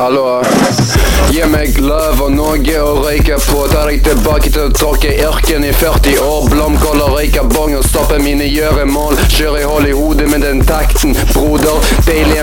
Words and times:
Hallo. 0.00 0.40
Gi 1.28 1.42
meg 1.52 1.76
løv 1.76 2.22
og 2.24 2.30
noe 2.32 2.76
å 2.80 2.92
røyke 3.02 3.36
på. 3.44 3.58
Tar 3.68 3.90
deg 3.90 4.00
tilbake 4.06 4.48
til 4.48 4.70
å 4.70 4.72
tråkke 4.72 5.10
yrken 5.26 5.66
i 5.68 5.74
40 5.76 6.22
år. 6.24 6.46
Blomkål 6.54 7.02
og 7.04 7.18
røyke 7.18 7.42
bong 7.52 7.74
og 7.76 7.84
stoppe 7.84 8.16
mine 8.24 8.46
gjøremål. 8.48 9.20
Kjør 9.28 9.58
i 9.60 9.66
hull 9.68 9.88
i 9.90 9.92
hodet 9.98 10.30
med 10.32 10.46
den 10.46 10.64
takten, 10.64 11.12
broder. 11.34 11.84
Deilig 12.08 12.39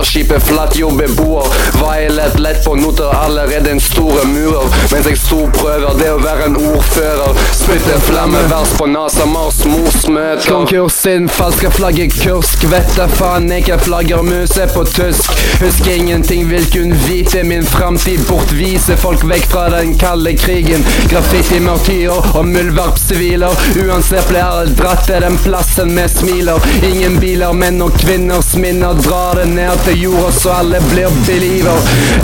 en 0.00 0.40
flatt 0.40 0.76
jo 0.76 0.90
beboer. 0.90 1.46
Violet 1.72 2.38
lett 2.38 2.64
på 2.64 2.74
noter, 2.74 3.10
allerede 3.14 3.70
en 3.70 3.80
store 3.80 4.24
murer. 4.26 4.64
Mens 4.92 5.06
jeg 5.06 5.18
storprøver 5.20 5.98
det 5.98 6.08
å 6.12 6.18
være 6.22 6.46
en 6.48 6.56
ordfører. 6.56 7.40
Spytte 7.54 7.98
flammevers 8.06 8.72
på 8.78 8.86
NASA 8.90 9.26
Mars 9.28 9.60
morsmøter. 9.68 10.46
Konkurs 10.48 10.96
inn, 11.10 11.28
falske 11.28 11.70
flagget 11.76 12.16
kursk. 12.22 12.64
Vet 12.72 13.00
faen 13.18 13.50
ikke 13.52 13.78
flaggermus 13.84 14.56
er 14.60 14.72
på 14.72 14.84
tysk. 14.88 15.36
Husker 15.60 15.92
ingenting, 15.98 16.48
vil 16.50 16.66
kun 16.72 16.94
vite 17.04 17.44
min 17.44 17.66
framtid 17.66 18.24
bortvise 18.28 18.96
folk 19.00 19.24
vekk 19.28 19.46
fra 19.52 19.66
den 19.76 19.94
kalde 20.00 20.32
krigen. 20.40 20.84
Graffiti, 21.12 21.60
martyrer 21.64 22.30
og 22.34 22.48
muldvarpsiviler. 22.48 23.68
Uansett 23.84 24.28
ble 24.32 24.42
alle 24.44 24.74
dratt 24.80 25.04
til 25.10 25.20
den 25.26 25.36
plassen 25.44 25.92
med 25.96 26.08
smiler. 26.12 26.70
Ingen 26.88 27.20
biler, 27.20 27.52
menn 27.56 27.82
og 27.84 27.96
kvinners 28.00 28.54
minner 28.60 28.96
drar 29.04 29.42
det 29.42 29.48
ned 29.52 29.84
til 29.84 29.89
jorda 29.96 30.32
så 30.32 30.50
alle 30.50 30.80
blir 30.90 31.08
believer. 31.26 31.80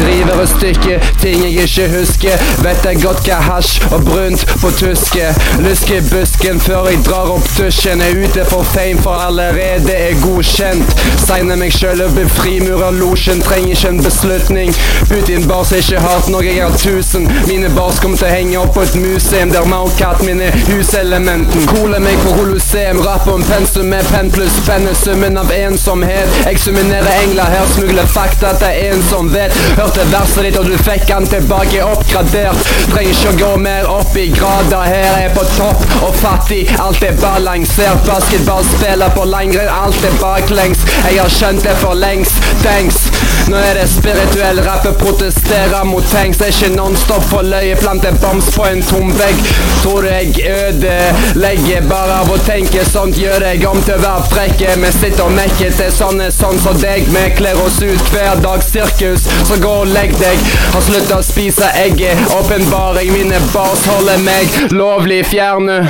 River 0.07 0.43
i 0.43 0.47
stykker 0.47 1.07
ting 1.21 1.45
jeg 1.45 1.67
ikke 1.67 1.89
husker. 1.99 2.45
Vet 2.65 2.85
jeg 2.87 3.03
godt 3.03 3.27
hva 3.27 3.41
hasj 3.43 3.87
og 3.91 4.05
brunt 4.07 4.45
på 4.63 4.71
tyske. 4.79 5.31
Lusker 5.65 6.05
busken 6.11 6.61
før 6.61 6.91
jeg 6.91 7.03
drar 7.07 7.33
opp 7.35 7.49
tusjen. 7.57 8.03
Er 8.05 8.19
ute 8.25 8.45
for 8.51 8.67
fame, 8.75 9.01
for 9.03 9.23
allerede 9.27 9.93
er 9.93 10.19
godkjent. 10.23 10.97
Signer 11.27 11.59
meg 11.61 11.75
sjøl 11.75 12.03
og 12.05 12.15
blir 12.17 12.31
frimurerlosjen. 12.39 13.43
Trenger 13.47 13.75
ikke 13.75 13.93
en 13.95 14.03
beslutning. 14.05 14.75
Putin 15.11 15.49
bars 15.49 15.73
er 15.73 15.85
ikke 15.85 16.03
hardt 16.05 16.31
når 16.33 16.49
jeg 16.51 16.63
har 16.63 16.77
tusen. 16.81 17.29
Mine 17.49 17.71
bars 17.77 18.01
kommer 18.03 18.21
til 18.21 18.29
å 18.29 18.35
henge 18.35 18.61
opp 18.63 18.75
på 18.77 18.85
et 18.87 18.99
museum 19.01 19.53
der 19.55 19.69
Maukat 19.71 20.23
min 20.27 20.43
er 20.45 20.55
huselementen. 20.71 21.67
Koler 21.71 22.03
meg 22.03 22.19
på 22.25 22.35
holoseum, 22.39 23.03
rapper 23.07 23.37
om 23.39 23.45
pensum 23.49 23.91
med 23.93 24.07
penn 24.13 24.31
pluss 24.35 24.61
penne. 24.69 24.95
Summen 24.97 25.39
av 25.41 25.53
ensomhet. 25.55 26.41
Eksaminerer 26.49 27.23
engler 27.23 27.56
her, 27.57 27.67
smugler 27.75 28.07
fakta 28.11 28.53
til 28.61 28.81
en 28.91 29.03
som 29.09 29.31
vet. 29.33 29.55
Hørte 29.79 30.07
verset 30.13 30.47
ditt 30.47 30.59
og 30.61 30.69
du 30.69 30.77
fikk 30.87 31.11
han 31.13 31.29
tilbake 31.31 31.83
oppgradert. 31.85 32.71
Trenger 32.93 33.13
ikke 33.15 33.33
å 33.33 33.39
gå 33.41 33.53
mer 33.65 33.91
opp 33.91 34.17
i 34.21 34.27
grader. 34.35 34.87
Her 34.87 35.21
er 35.27 35.35
på 35.37 35.45
topp 35.57 35.85
og 36.03 36.15
fattig. 36.21 36.65
Alt 36.83 37.05
er 37.07 37.17
balansert. 37.23 38.05
Basketballspiller 38.07 39.15
på 39.17 39.27
langrenn, 39.31 39.73
alt 39.73 40.05
er 40.07 40.17
baklengs. 40.23 40.85
Jeg 41.07 41.21
har 41.21 41.33
skjønt 41.33 41.65
det 41.67 41.77
for 41.83 41.97
lengst. 41.99 42.43
Thanks. 42.65 43.07
Nå 43.47 43.59
er 43.63 43.77
det 43.79 43.87
spirituell 43.91 44.59
rappe, 44.67 44.91
protesterer 44.99 45.85
mot 45.87 46.05
tanks. 46.11 46.41
Det 46.41 46.49
er 46.49 46.55
ikke 46.55 46.73
nonstop 46.75 47.23
for 47.31 47.47
løye, 47.47 47.77
plante 47.79 48.11
bombs 48.23 48.49
på 48.57 48.67
en 48.67 48.83
tom 48.83 49.13
vegg. 49.19 49.39
Tror 49.83 50.03
du 50.03 50.11
jeg 50.11 50.33
ødelegger 50.51 51.87
bare 51.91 52.21
av 52.23 52.33
å 52.33 52.39
tenke 52.47 52.83
sånt? 52.89 53.19
Gjør 53.21 53.45
deg 53.47 53.63
om 53.69 53.79
til 53.87 53.95
å 53.97 54.03
være 54.03 54.27
frekke. 54.33 54.75
Vi 54.83 54.93
sitter 54.99 55.25
og 55.29 55.37
mekker 55.37 55.77
til 55.79 55.93
sånne 55.95 56.31
sånn 56.35 56.59
som 56.65 56.81
deg. 56.83 57.07
Vi 57.13 57.25
kler 57.47 57.67
oss 57.67 57.83
ut 57.83 58.01
hver 58.13 58.41
dag, 58.43 58.63
sirkus, 58.63 59.21
så 59.49 59.57
gå 59.63 59.69
og 59.69 59.87
legg 59.87 60.15
deg. 60.19 60.41
Har 60.75 60.83
slutta 60.83 61.21
å 61.21 61.27
spise 61.27 61.69
egget, 61.79 62.19
åpenbaring. 62.35 63.13
Mine 63.15 63.39
bars 63.53 63.87
holder 63.87 64.19
meg 64.27 64.75
lovlig 64.75 65.23
fjerne. 65.31 65.85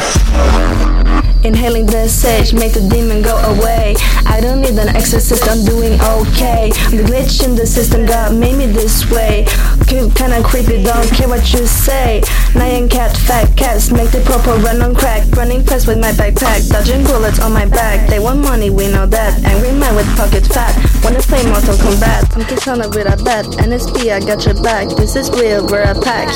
Inhaling 1.45 1.87
the 1.87 2.09
sage, 2.09 2.53
make 2.53 2.73
the 2.73 2.81
demon 2.89 3.23
go 3.23 3.37
away. 3.55 3.95
I 4.27 4.41
don't 4.41 4.61
need 4.61 4.79
an 4.79 4.89
exorcist, 4.89 5.49
I'm 5.49 5.65
doing 5.65 5.95
okay. 6.01 6.71
The 6.91 7.05
glitch 7.07 7.45
in 7.45 7.55
the 7.55 7.67
system 7.67 8.05
got 8.05 8.35
made 8.35 8.57
me 8.57 8.67
this 8.67 9.09
way. 9.11 9.47
Kinda 9.87 10.43
creepy, 10.43 10.83
don't 10.83 11.09
care 11.13 11.29
what 11.29 11.53
you 11.53 11.67
say. 11.67 12.21
Nyan 12.53 12.91
cat, 12.91 13.17
fat 13.17 13.57
cats, 13.57 13.91
make 13.93 14.11
the 14.11 14.21
proper 14.23 14.55
run 14.61 14.83
on 14.83 14.95
crack. 14.95 15.25
Running 15.37 15.63
fast 15.63 15.87
with 15.87 15.99
my 15.99 16.13
backpack, 16.13 16.69
dodging 16.69 17.05
bullets 17.05 17.39
on 17.39 17.53
my 17.53 17.67
back. 17.67 18.09
They 18.09 18.19
want 18.19 18.41
money, 18.41 18.71
we 18.71 18.89
know 18.91 19.07
that. 19.07 19.45
Angry 19.45 19.73
man 19.73 19.95
with 19.95 20.09
pocket 20.17 20.47
fat, 20.47 20.75
wanna 21.05 21.21
play 21.21 21.47
Mortal 21.47 21.77
Kombat. 21.77 22.35
I'm 22.35 22.43
Kitana 22.43 22.89
with 22.95 23.07
a 23.07 23.23
bat, 23.23 23.47
NSP, 23.63 24.11
I 24.13 24.21
got 24.21 24.45
your 24.45 24.61
back. 24.63 24.89
This 24.97 25.15
is 25.15 25.31
real, 25.31 25.65
we're 25.67 25.83
a 25.83 25.95
pack. 25.95 26.27